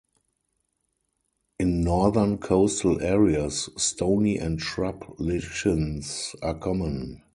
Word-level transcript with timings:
In 1.59 1.83
northern 1.83 2.39
coastal 2.39 2.99
areas, 3.03 3.69
stony 3.77 4.39
and 4.39 4.59
shrub 4.59 5.05
lichens 5.19 6.35
are 6.41 6.55
common. 6.55 7.21